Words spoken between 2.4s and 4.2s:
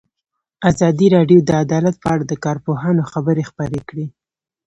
کارپوهانو خبرې خپرې کړي.